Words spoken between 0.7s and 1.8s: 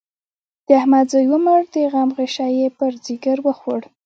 احمد زوی ومړ؛ د